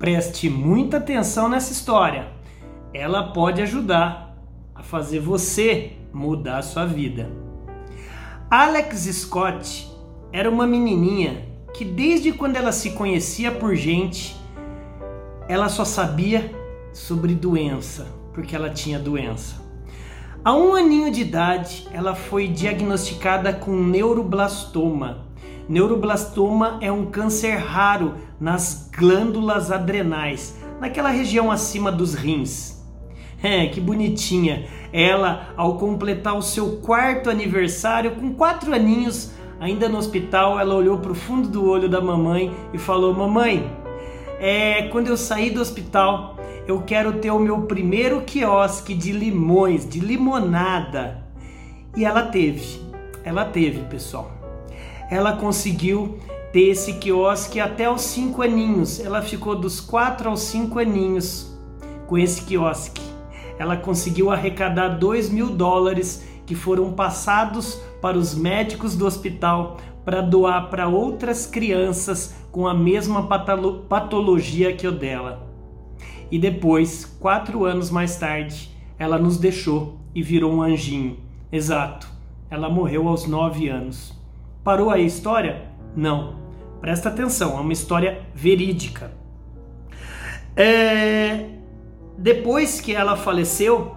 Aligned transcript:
Preste 0.00 0.48
muita 0.48 0.96
atenção 0.96 1.46
nessa 1.46 1.74
história. 1.74 2.28
Ela 2.94 3.34
pode 3.34 3.60
ajudar 3.60 4.34
a 4.74 4.82
fazer 4.82 5.20
você 5.20 5.92
mudar 6.10 6.56
a 6.56 6.62
sua 6.62 6.86
vida. 6.86 7.30
Alex 8.50 8.96
Scott 9.12 9.92
era 10.32 10.48
uma 10.48 10.66
menininha 10.66 11.46
que 11.74 11.84
desde 11.84 12.32
quando 12.32 12.56
ela 12.56 12.72
se 12.72 12.92
conhecia 12.92 13.52
por 13.52 13.74
gente, 13.74 14.34
ela 15.46 15.68
só 15.68 15.84
sabia 15.84 16.50
sobre 16.94 17.34
doença, 17.34 18.06
porque 18.32 18.56
ela 18.56 18.70
tinha 18.70 18.98
doença. 18.98 19.56
A 20.42 20.54
um 20.54 20.74
aninho 20.74 21.12
de 21.12 21.20
idade, 21.20 21.86
ela 21.92 22.14
foi 22.14 22.48
diagnosticada 22.48 23.52
com 23.52 23.76
neuroblastoma. 23.76 25.26
Neuroblastoma 25.70 26.78
é 26.80 26.90
um 26.90 27.06
câncer 27.06 27.54
raro 27.54 28.14
nas 28.40 28.90
glândulas 28.92 29.70
adrenais, 29.70 30.58
naquela 30.80 31.10
região 31.10 31.48
acima 31.48 31.92
dos 31.92 32.12
rins. 32.12 32.84
É, 33.40 33.68
que 33.68 33.80
bonitinha. 33.80 34.66
Ela, 34.92 35.54
ao 35.56 35.78
completar 35.78 36.36
o 36.36 36.42
seu 36.42 36.78
quarto 36.78 37.30
aniversário, 37.30 38.10
com 38.16 38.34
quatro 38.34 38.74
aninhos, 38.74 39.30
ainda 39.60 39.88
no 39.88 39.96
hospital, 39.96 40.58
ela 40.58 40.74
olhou 40.74 40.98
para 40.98 41.12
o 41.12 41.14
fundo 41.14 41.46
do 41.46 41.64
olho 41.64 41.88
da 41.88 42.00
mamãe 42.00 42.52
e 42.74 42.78
falou: 42.78 43.14
Mamãe, 43.14 43.70
é, 44.40 44.88
quando 44.88 45.06
eu 45.06 45.16
sair 45.16 45.50
do 45.50 45.60
hospital, 45.60 46.36
eu 46.66 46.82
quero 46.82 47.12
ter 47.20 47.30
o 47.30 47.38
meu 47.38 47.62
primeiro 47.62 48.22
quiosque 48.22 48.92
de 48.92 49.12
limões, 49.12 49.88
de 49.88 50.00
limonada. 50.00 51.22
E 51.96 52.04
ela 52.04 52.24
teve, 52.24 52.80
ela 53.22 53.44
teve, 53.44 53.84
pessoal. 53.84 54.39
Ela 55.10 55.32
conseguiu 55.32 56.18
ter 56.52 56.68
esse 56.68 56.94
quiosque 56.94 57.58
até 57.58 57.90
os 57.90 58.02
cinco 58.02 58.42
aninhos. 58.42 59.00
Ela 59.00 59.20
ficou 59.20 59.56
dos 59.56 59.80
quatro 59.80 60.30
aos 60.30 60.40
cinco 60.40 60.78
aninhos 60.78 61.52
com 62.06 62.16
esse 62.16 62.42
quiosque. 62.42 63.02
Ela 63.58 63.76
conseguiu 63.76 64.30
arrecadar 64.30 64.88
dois 64.88 65.28
mil 65.28 65.50
dólares 65.50 66.24
que 66.46 66.54
foram 66.54 66.92
passados 66.92 67.80
para 68.00 68.16
os 68.16 68.34
médicos 68.34 68.96
do 68.96 69.04
hospital 69.04 69.78
para 70.04 70.20
doar 70.20 70.70
para 70.70 70.88
outras 70.88 71.46
crianças 71.46 72.34
com 72.50 72.66
a 72.66 72.74
mesma 72.74 73.28
patologia 73.88 74.72
que 74.72 74.86
o 74.86 74.92
dela. 74.92 75.46
E 76.30 76.38
depois, 76.38 77.04
quatro 77.04 77.64
anos 77.64 77.90
mais 77.90 78.16
tarde, 78.16 78.70
ela 78.98 79.18
nos 79.18 79.36
deixou 79.36 79.98
e 80.14 80.22
virou 80.22 80.52
um 80.52 80.62
anjinho. 80.62 81.18
Exato, 81.52 82.08
ela 82.48 82.68
morreu 82.68 83.08
aos 83.08 83.26
nove 83.26 83.68
anos. 83.68 84.19
Parou 84.62 84.90
aí 84.90 85.02
a 85.02 85.06
história? 85.06 85.62
Não. 85.96 86.38
Presta 86.80 87.08
atenção, 87.08 87.56
é 87.56 87.60
uma 87.60 87.72
história 87.72 88.20
verídica. 88.34 89.12
É... 90.56 91.46
Depois 92.18 92.80
que 92.80 92.94
ela 92.94 93.16
faleceu, 93.16 93.96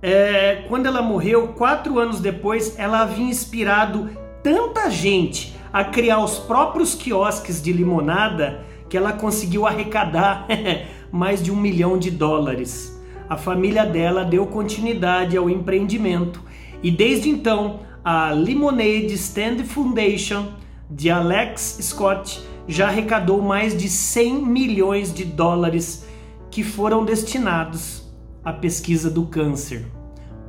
é... 0.00 0.64
quando 0.68 0.86
ela 0.86 1.02
morreu, 1.02 1.48
quatro 1.48 1.98
anos 1.98 2.20
depois, 2.20 2.78
ela 2.78 3.00
havia 3.00 3.26
inspirado 3.26 4.10
tanta 4.42 4.90
gente 4.90 5.54
a 5.70 5.84
criar 5.84 6.22
os 6.24 6.38
próprios 6.38 6.94
quiosques 6.94 7.60
de 7.60 7.72
limonada 7.72 8.64
que 8.88 8.96
ela 8.96 9.12
conseguiu 9.12 9.66
arrecadar 9.66 10.46
mais 11.12 11.42
de 11.42 11.52
um 11.52 11.56
milhão 11.56 11.98
de 11.98 12.10
dólares. 12.10 12.98
A 13.28 13.36
família 13.36 13.84
dela 13.84 14.24
deu 14.24 14.46
continuidade 14.46 15.36
ao 15.36 15.50
empreendimento 15.50 16.42
e 16.82 16.90
desde 16.90 17.28
então 17.28 17.80
a 18.10 18.30
Lemonade 18.30 19.12
Stand 19.12 19.64
Foundation 19.64 20.54
de 20.90 21.10
Alex 21.10 21.78
Scott 21.82 22.42
já 22.66 22.88
arrecadou 22.88 23.42
mais 23.42 23.76
de 23.76 23.86
100 23.86 24.46
milhões 24.46 25.12
de 25.12 25.26
dólares 25.26 26.06
que 26.50 26.62
foram 26.62 27.04
destinados 27.04 28.10
à 28.42 28.50
pesquisa 28.50 29.10
do 29.10 29.26
câncer. 29.26 29.84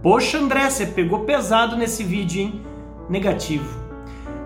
Poxa, 0.02 0.38
André, 0.38 0.70
você 0.70 0.86
pegou 0.86 1.26
pesado 1.26 1.76
nesse 1.76 2.02
vídeo, 2.02 2.44
hein? 2.44 2.61
Negativo. 3.10 3.78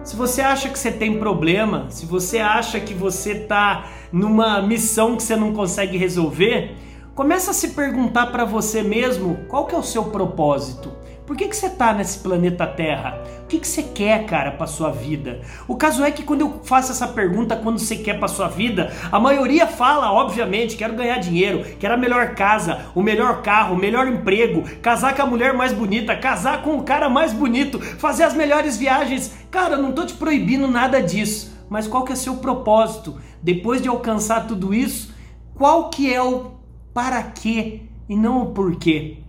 Se 0.04 0.16
você 0.16 0.42
acha 0.42 0.68
que 0.68 0.80
você 0.80 0.92
tem 0.92 1.20
problema, 1.20 1.86
se 1.92 2.08
você 2.08 2.40
acha 2.40 2.80
que 2.80 2.96
você 2.96 3.34
está 3.34 3.92
numa 4.12 4.60
missão 4.60 5.16
que 5.16 5.22
você 5.22 5.36
não 5.36 5.54
consegue 5.54 5.98
resolver, 5.98 6.76
começa 7.14 7.52
a 7.52 7.54
se 7.54 7.76
perguntar 7.76 8.32
para 8.32 8.44
você 8.44 8.82
mesmo 8.82 9.46
qual 9.48 9.68
que 9.68 9.76
é 9.76 9.78
o 9.78 9.84
seu 9.84 10.06
propósito. 10.06 11.04
Por 11.26 11.38
que, 11.38 11.48
que 11.48 11.56
você 11.56 11.68
está 11.68 11.94
nesse 11.94 12.20
planeta 12.20 12.68
Terra? 12.68 13.18
O 13.44 13.48
que, 13.48 13.58
que 13.58 13.68
você 13.68 13.82
quer, 13.82 14.26
cara, 14.26 14.52
para 14.52 14.68
sua 14.68 14.92
vida? 14.92 15.40
O 15.68 15.76
caso 15.78 16.04
é 16.04 16.12
que 16.12 16.22
quando 16.22 16.42
eu 16.42 16.60
faço 16.66 16.92
essa 16.92 17.08
pergunta, 17.08 17.56
quando 17.56 17.80
você 17.80 17.96
quer 17.96 18.20
para 18.20 18.28
sua 18.28 18.50
vida, 18.50 18.92
a 19.10 19.18
maioria 19.22 19.66
fala, 19.66 20.12
obviamente, 20.12 20.76
quero 20.76 20.96
ganhar 20.96 21.20
dinheiro, 21.20 21.64
quero 21.80 21.94
a 21.94 21.98
melhor 21.98 22.36
casa, 22.36 22.88
o 22.94 23.02
melhor 23.02 23.42
carro, 23.42 23.76
o 23.76 23.80
melhor 23.80 24.06
emprego, 24.06 24.64
casar 24.82 25.16
com 25.16 25.22
a 25.22 25.26
mulher 25.26 25.54
mais 25.54 25.72
bonita, 25.72 26.14
casar 26.14 26.62
com 26.62 26.78
o 26.78 26.84
cara 26.84 27.08
mais 27.08 27.32
bonito, 27.32 27.80
fazer 27.80 28.24
as 28.24 28.34
melhores 28.34 28.78
viagens. 28.78 29.34
Cara, 29.50 29.76
eu 29.76 29.82
não 29.82 29.94
tô 29.94 30.06
te 30.06 30.16
proibindo 30.16 30.68
nada 30.68 31.02
disso, 31.02 31.58
mas 31.70 31.88
qual 31.88 32.04
que 32.04 32.12
é 32.12 32.16
o 32.16 32.18
seu 32.18 32.36
propósito? 32.36 33.18
Depois 33.42 33.82
de 33.82 33.88
alcançar 33.88 34.46
tudo 34.46 34.74
isso, 34.74 35.14
qual 35.56 35.90
que 35.90 36.14
é 36.14 36.22
o 36.22 36.52
para 36.94 37.24
quê 37.24 37.84
e 38.10 38.16
não 38.16 38.42
o 38.42 38.46
porquê? 38.48 39.23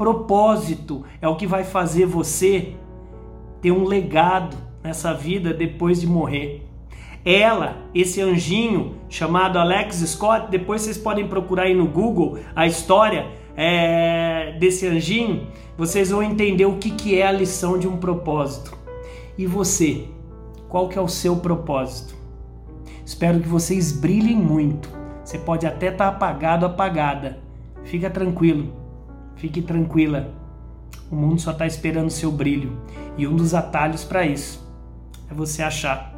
Propósito 0.00 1.04
é 1.20 1.28
o 1.28 1.36
que 1.36 1.46
vai 1.46 1.62
fazer 1.62 2.06
você 2.06 2.72
ter 3.60 3.70
um 3.70 3.84
legado 3.84 4.56
nessa 4.82 5.12
vida 5.12 5.52
depois 5.52 6.00
de 6.00 6.06
morrer. 6.06 6.66
Ela, 7.22 7.76
esse 7.94 8.18
anjinho 8.22 8.94
chamado 9.10 9.58
Alex 9.58 9.96
Scott, 9.96 10.50
depois 10.50 10.80
vocês 10.80 10.96
podem 10.96 11.28
procurar 11.28 11.64
aí 11.64 11.74
no 11.74 11.86
Google 11.86 12.38
a 12.56 12.66
história 12.66 13.26
é, 13.54 14.56
desse 14.58 14.86
anjinho, 14.86 15.48
vocês 15.76 16.08
vão 16.08 16.22
entender 16.22 16.64
o 16.64 16.78
que, 16.78 16.92
que 16.92 17.18
é 17.18 17.26
a 17.26 17.32
lição 17.32 17.78
de 17.78 17.86
um 17.86 17.98
propósito. 17.98 18.74
E 19.36 19.44
você, 19.44 20.06
qual 20.66 20.88
que 20.88 20.98
é 20.98 21.02
o 21.02 21.08
seu 21.08 21.36
propósito? 21.36 22.14
Espero 23.04 23.38
que 23.38 23.48
vocês 23.48 23.92
brilhem 23.92 24.36
muito. 24.36 24.88
Você 25.22 25.36
pode 25.36 25.66
até 25.66 25.88
estar 25.88 26.10
tá 26.10 26.16
apagado, 26.16 26.64
apagada. 26.64 27.38
Fica 27.84 28.08
tranquilo 28.08 28.80
Fique 29.40 29.62
tranquila. 29.62 30.28
O 31.10 31.16
mundo 31.16 31.40
só 31.40 31.52
está 31.52 31.66
esperando 31.66 32.10
seu 32.10 32.30
brilho. 32.30 32.78
E 33.16 33.26
um 33.26 33.34
dos 33.34 33.54
atalhos 33.54 34.04
para 34.04 34.26
isso 34.26 34.62
é 35.30 35.34
você 35.34 35.62
achar 35.62 36.14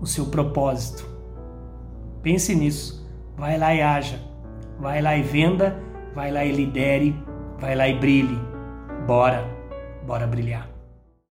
o 0.00 0.06
seu 0.06 0.26
propósito. 0.26 1.08
Pense 2.22 2.52
nisso. 2.56 3.08
Vai 3.36 3.56
lá 3.56 3.72
e 3.72 3.80
haja. 3.80 4.20
Vai 4.80 5.00
lá 5.00 5.16
e 5.16 5.22
venda. 5.22 5.80
Vai 6.12 6.32
lá 6.32 6.44
e 6.44 6.50
lidere. 6.50 7.14
Vai 7.60 7.76
lá 7.76 7.88
e 7.88 7.96
brilhe. 7.96 8.36
Bora. 9.06 9.48
Bora 10.04 10.26
brilhar. 10.26 10.79